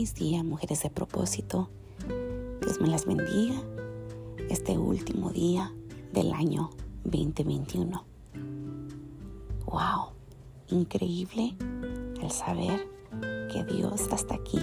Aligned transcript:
Feliz 0.00 0.14
día, 0.14 0.42
mujeres 0.42 0.82
de 0.82 0.88
propósito. 0.88 1.68
Dios 2.62 2.80
me 2.80 2.88
las 2.88 3.04
bendiga 3.04 3.62
este 4.48 4.78
último 4.78 5.28
día 5.28 5.74
del 6.14 6.32
año 6.32 6.70
2021. 7.04 8.02
¡Wow! 9.66 10.12
Increíble 10.68 11.54
el 12.18 12.30
saber 12.30 12.88
que 13.52 13.62
Dios 13.62 14.08
hasta 14.10 14.36
aquí 14.36 14.58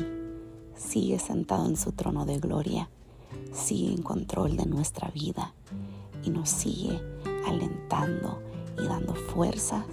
sigue 0.76 1.20
sentado 1.20 1.68
en 1.68 1.78
su 1.78 1.92
trono 1.92 2.26
de 2.26 2.40
gloria, 2.40 2.90
sigue 3.54 3.94
en 3.94 4.02
control 4.02 4.58
de 4.58 4.66
nuestra 4.66 5.12
vida 5.12 5.54
y 6.24 6.32
nos 6.32 6.50
sigue 6.50 7.00
alentando 7.46 8.42
y 8.76 8.88
dando 8.88 9.14
fuerzas 9.14 9.86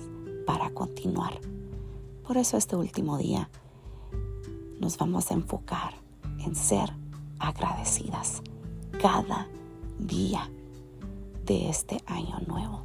para 0.46 0.70
continuar. 0.70 1.38
Por 2.26 2.38
eso 2.38 2.56
este 2.56 2.76
último 2.76 3.18
día 3.18 3.50
nos 4.84 4.98
vamos 4.98 5.30
a 5.30 5.34
enfocar 5.34 5.94
en 6.40 6.54
ser 6.54 6.92
agradecidas 7.38 8.42
cada 9.00 9.48
día 9.98 10.50
de 11.46 11.70
este 11.70 12.04
año 12.06 12.38
nuevo. 12.46 12.84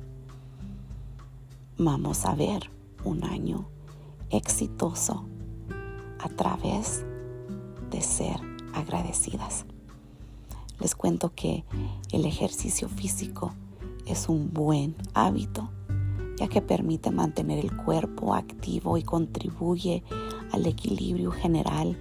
Vamos 1.77 2.25
a 2.25 2.35
ver 2.35 2.71
un 3.03 3.25
año 3.25 3.67
exitoso 4.29 5.25
a 6.19 6.29
través 6.29 7.03
de 7.91 7.99
ser 7.99 8.39
agradecidas. 8.73 9.65
Les 10.79 10.95
cuento 10.95 11.35
que 11.35 11.65
el 12.13 12.25
ejercicio 12.25 12.87
físico 12.87 13.51
es 14.05 14.29
un 14.29 14.53
buen 14.53 14.95
hábito 15.13 15.69
ya 16.39 16.47
que 16.47 16.61
permite 16.61 17.11
mantener 17.11 17.59
el 17.59 17.75
cuerpo 17.75 18.33
activo 18.33 18.97
y 18.97 19.03
contribuye 19.03 20.03
al 20.53 20.65
equilibrio 20.65 21.31
general 21.31 21.99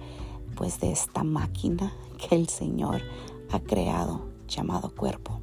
pues 0.55 0.79
de 0.79 0.93
esta 0.93 1.25
máquina 1.25 1.91
que 2.17 2.35
el 2.35 2.47
Señor 2.47 3.01
ha 3.51 3.59
creado 3.59 4.29
llamado 4.47 4.95
cuerpo. 4.95 5.41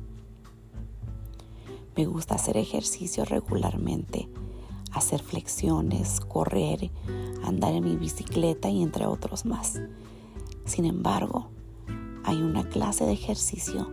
Me 1.95 2.07
gusta 2.07 2.37
hacer 2.37 2.57
ejercicio 2.57 3.27
regularmente, 3.27 4.31
hacer 4.93 5.23
flexiones, 5.23 6.21
correr, 6.21 6.91
andar 7.45 7.75
en 7.75 7.85
mi 7.85 7.97
bicicleta 7.97 8.71
y 8.71 8.83
entre 8.83 9.07
otros 9.07 9.45
más. 9.45 9.79
Sin 10.65 10.87
embargo, 10.87 11.51
hay 12.25 12.41
una 12.41 12.65
clase 12.65 13.05
de 13.05 13.13
ejercicio 13.13 13.93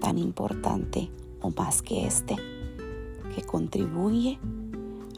tan 0.00 0.16
importante 0.16 1.10
o 1.42 1.50
más 1.50 1.82
que 1.82 2.06
este 2.06 2.36
que 3.34 3.42
contribuye 3.42 4.38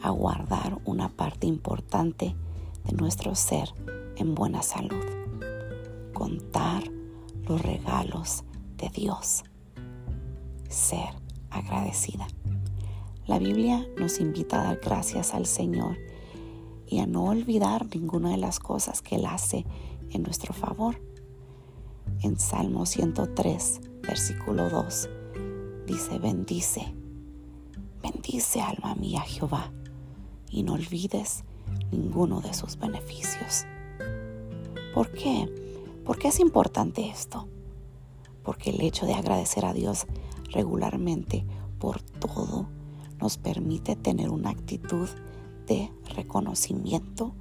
a 0.01 0.09
guardar 0.09 0.79
una 0.85 1.09
parte 1.09 1.47
importante 1.47 2.35
de 2.85 2.93
nuestro 2.93 3.35
ser 3.35 3.69
en 4.17 4.35
buena 4.35 4.61
salud. 4.61 5.03
Contar 6.13 6.83
los 7.47 7.61
regalos 7.61 8.43
de 8.77 8.89
Dios. 8.89 9.43
Ser 10.69 11.09
agradecida. 11.49 12.27
La 13.27 13.39
Biblia 13.39 13.87
nos 13.97 14.19
invita 14.19 14.61
a 14.61 14.65
dar 14.65 14.79
gracias 14.83 15.33
al 15.33 15.45
Señor 15.45 15.97
y 16.87 16.99
a 16.99 17.07
no 17.07 17.25
olvidar 17.25 17.87
ninguna 17.93 18.31
de 18.31 18.37
las 18.37 18.59
cosas 18.59 19.01
que 19.01 19.15
Él 19.15 19.25
hace 19.25 19.65
en 20.11 20.23
nuestro 20.23 20.53
favor. 20.53 21.01
En 22.21 22.39
Salmo 22.39 22.85
103, 22.85 23.81
versículo 24.03 24.69
2, 24.69 25.09
dice, 25.87 26.19
bendice, 26.19 26.93
bendice 28.11 28.61
alma 28.61 28.93
mía 28.93 29.21
Jehová 29.21 29.71
y 30.51 30.61
no 30.61 30.73
olvides 30.73 31.43
ninguno 31.91 32.39
de 32.39 32.53
sus 32.53 32.77
beneficios. 32.77 33.65
¿Por 34.93 35.11
qué? 35.11 35.49
¿Por 36.05 36.19
qué 36.19 36.27
es 36.27 36.39
importante 36.39 37.09
esto? 37.09 37.47
Porque 38.43 38.69
el 38.69 38.81
hecho 38.81 39.07
de 39.07 39.15
agradecer 39.15 39.65
a 39.65 39.73
Dios 39.73 40.05
regularmente 40.51 41.47
por 41.79 41.99
todo 41.99 42.69
nos 43.19 43.37
permite 43.37 43.95
tener 43.95 44.29
una 44.29 44.51
actitud 44.51 45.09
de 45.65 45.91
reconocimiento, 46.15 47.33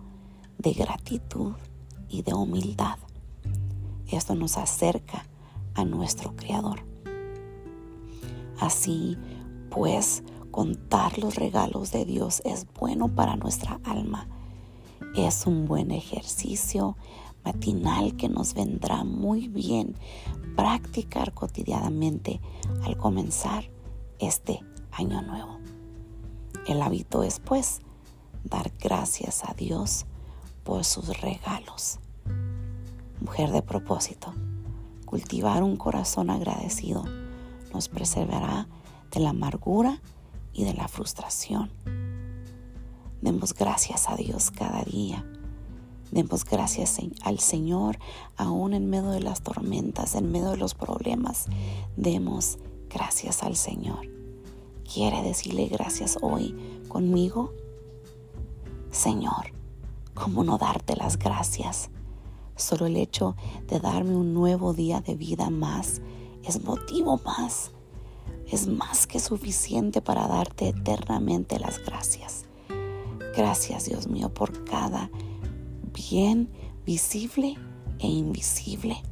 de 0.56 0.72
gratitud 0.72 1.52
y 2.08 2.22
de 2.22 2.32
humildad. 2.32 2.98
Esto 4.06 4.34
nos 4.34 4.56
acerca 4.56 5.26
a 5.74 5.84
nuestro 5.84 6.34
Creador. 6.36 6.80
Así 8.58 9.18
pues, 9.68 10.22
contar 10.54 11.18
los 11.18 11.34
regalos 11.34 11.90
de 11.90 12.04
Dios 12.04 12.40
es 12.44 12.64
bueno 12.78 13.08
para 13.08 13.34
nuestra 13.34 13.80
alma. 13.82 14.28
Es 15.16 15.48
un 15.48 15.66
buen 15.66 15.90
ejercicio 15.90 16.96
matinal 17.44 18.14
que 18.14 18.28
nos 18.28 18.54
vendrá 18.54 19.02
muy 19.02 19.48
bien 19.48 19.96
practicar 20.54 21.34
cotidianamente 21.34 22.40
al 22.84 22.96
comenzar 22.96 23.68
este 24.20 24.60
año 24.92 25.22
nuevo. 25.22 25.58
El 26.68 26.82
hábito 26.82 27.24
es 27.24 27.40
pues 27.40 27.80
dar 28.44 28.70
gracias 28.78 29.42
a 29.42 29.54
Dios 29.54 30.06
por 30.62 30.84
sus 30.84 31.20
regalos. 31.20 31.98
Mujer 33.20 33.50
de 33.50 33.62
propósito, 33.62 34.32
cultivar 35.04 35.64
un 35.64 35.76
corazón 35.76 36.30
agradecido 36.30 37.02
nos 37.72 37.88
preservará 37.88 38.68
de 39.10 39.18
la 39.18 39.30
amargura 39.30 40.00
y 40.54 40.64
de 40.64 40.72
la 40.74 40.88
frustración. 40.88 41.70
Demos 43.20 43.54
gracias 43.54 44.08
a 44.08 44.16
Dios 44.16 44.50
cada 44.50 44.82
día. 44.84 45.24
Demos 46.10 46.44
gracias 46.44 46.98
al 47.22 47.40
Señor 47.40 47.98
aún 48.36 48.72
en 48.72 48.88
medio 48.88 49.10
de 49.10 49.20
las 49.20 49.42
tormentas, 49.42 50.14
en 50.14 50.30
medio 50.30 50.50
de 50.50 50.56
los 50.56 50.74
problemas. 50.74 51.46
Demos 51.96 52.58
gracias 52.88 53.42
al 53.42 53.56
Señor. 53.56 54.08
¿Quiere 54.84 55.22
decirle 55.22 55.66
gracias 55.66 56.18
hoy 56.22 56.54
conmigo? 56.88 57.52
Señor, 58.90 59.52
¿cómo 60.14 60.44
no 60.44 60.56
darte 60.56 60.94
las 60.94 61.18
gracias? 61.18 61.90
Solo 62.54 62.86
el 62.86 62.96
hecho 62.96 63.34
de 63.66 63.80
darme 63.80 64.14
un 64.14 64.34
nuevo 64.34 64.72
día 64.72 65.00
de 65.00 65.16
vida 65.16 65.50
más 65.50 66.00
es 66.44 66.62
motivo 66.62 67.20
más 67.24 67.72
es 68.54 68.68
más 68.68 69.08
que 69.08 69.18
suficiente 69.18 70.00
para 70.00 70.28
darte 70.28 70.68
eternamente 70.68 71.58
las 71.58 71.84
gracias. 71.84 72.44
Gracias 73.36 73.86
Dios 73.86 74.06
mío 74.06 74.32
por 74.32 74.64
cada 74.64 75.10
bien 75.92 76.48
visible 76.86 77.56
e 77.98 78.06
invisible, 78.06 79.02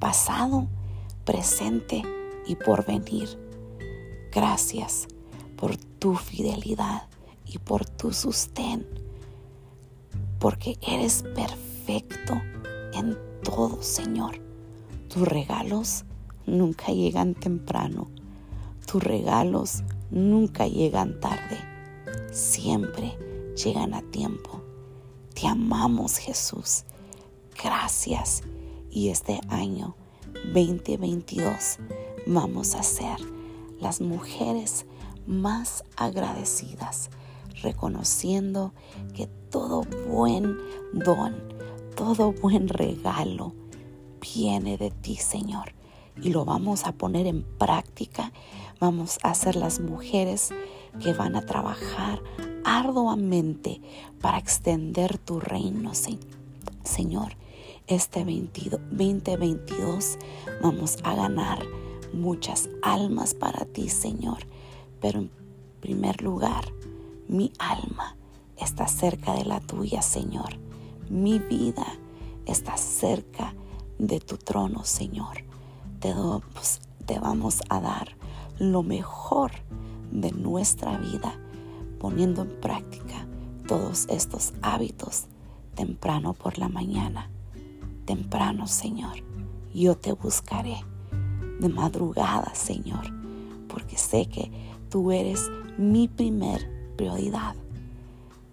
pasado, 0.00 0.66
presente 1.24 2.02
y 2.44 2.56
por 2.56 2.84
venir. 2.84 3.38
Gracias 4.32 5.06
por 5.56 5.76
tu 5.76 6.16
fidelidad 6.16 7.08
y 7.46 7.58
por 7.58 7.84
tu 7.84 8.12
sustén, 8.12 8.84
porque 10.40 10.76
eres 10.82 11.22
perfecto 11.34 12.34
en 12.94 13.16
todo, 13.44 13.80
Señor. 13.80 14.40
Tus 15.08 15.28
regalos 15.28 16.04
nunca 16.46 16.90
llegan 16.90 17.34
temprano 17.34 18.10
tus 18.92 19.02
regalos 19.02 19.82
nunca 20.10 20.66
llegan 20.66 21.18
tarde, 21.18 21.56
siempre 22.30 23.16
llegan 23.56 23.94
a 23.94 24.02
tiempo. 24.02 24.60
Te 25.32 25.46
amamos 25.46 26.18
Jesús. 26.18 26.84
Gracias. 27.64 28.42
Y 28.90 29.08
este 29.08 29.40
año 29.48 29.96
2022 30.52 31.78
vamos 32.26 32.74
a 32.74 32.82
ser 32.82 33.16
las 33.80 34.02
mujeres 34.02 34.84
más 35.26 35.84
agradecidas, 35.96 37.08
reconociendo 37.62 38.74
que 39.14 39.26
todo 39.50 39.84
buen 40.06 40.58
don, 40.92 41.34
todo 41.96 42.34
buen 42.34 42.68
regalo 42.68 43.54
viene 44.20 44.76
de 44.76 44.90
ti, 44.90 45.16
Señor. 45.16 45.72
Y 46.20 46.30
lo 46.30 46.44
vamos 46.44 46.84
a 46.84 46.92
poner 46.92 47.26
en 47.26 47.42
práctica 47.42 48.32
Vamos 48.82 49.20
a 49.22 49.32
ser 49.32 49.54
las 49.54 49.78
mujeres 49.78 50.50
que 51.00 51.12
van 51.12 51.36
a 51.36 51.46
trabajar 51.46 52.20
arduamente 52.64 53.80
para 54.20 54.38
extender 54.38 55.18
tu 55.18 55.38
reino, 55.38 55.92
Señor. 56.82 57.36
Este 57.86 58.24
2022 58.24 60.18
vamos 60.60 60.98
a 61.04 61.14
ganar 61.14 61.64
muchas 62.12 62.70
almas 62.82 63.34
para 63.34 63.66
ti, 63.66 63.88
Señor. 63.88 64.38
Pero 65.00 65.20
en 65.20 65.30
primer 65.80 66.20
lugar, 66.20 66.64
mi 67.28 67.52
alma 67.60 68.16
está 68.56 68.88
cerca 68.88 69.34
de 69.34 69.44
la 69.44 69.60
tuya, 69.60 70.02
Señor. 70.02 70.58
Mi 71.08 71.38
vida 71.38 71.86
está 72.46 72.76
cerca 72.76 73.54
de 74.00 74.18
tu 74.18 74.38
trono, 74.38 74.82
Señor. 74.82 75.51
Te, 76.02 76.12
te 77.06 77.20
vamos 77.20 77.62
a 77.68 77.80
dar 77.80 78.16
lo 78.58 78.82
mejor 78.82 79.52
de 80.10 80.32
nuestra 80.32 80.98
vida 80.98 81.38
poniendo 82.00 82.42
en 82.42 82.60
práctica 82.60 83.24
todos 83.68 84.06
estos 84.08 84.52
hábitos 84.62 85.26
temprano 85.76 86.32
por 86.34 86.58
la 86.58 86.68
mañana. 86.68 87.30
temprano, 88.04 88.66
Señor. 88.66 89.22
Yo 89.72 89.96
te 89.96 90.12
buscaré 90.12 90.84
de 91.60 91.68
madrugada, 91.68 92.52
Señor, 92.56 93.06
porque 93.68 93.96
sé 93.96 94.26
que 94.26 94.50
tú 94.90 95.12
eres 95.12 95.48
mi 95.78 96.08
primer 96.08 96.68
prioridad. 96.96 97.54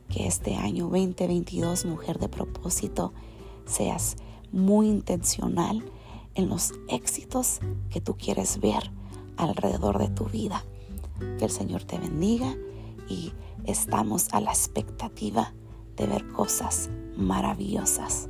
Que 0.07 0.27
este 0.27 0.55
año 0.55 0.83
2022, 0.83 1.85
mujer 1.85 2.19
de 2.19 2.29
propósito, 2.29 3.11
seas 3.65 4.17
muy 4.51 4.87
intencional 4.87 5.83
en 6.39 6.49
los 6.49 6.71
éxitos 6.87 7.59
que 7.89 8.01
tú 8.01 8.15
quieres 8.17 8.59
ver 8.59 8.91
alrededor 9.37 9.99
de 9.99 10.07
tu 10.07 10.25
vida. 10.25 10.63
Que 11.37 11.45
el 11.45 11.51
Señor 11.51 11.83
te 11.83 11.99
bendiga 11.99 12.55
y 13.09 13.33
estamos 13.65 14.29
a 14.31 14.39
la 14.39 14.51
expectativa 14.51 15.53
de 15.97 16.07
ver 16.07 16.27
cosas 16.29 16.89
maravillosas 17.17 18.28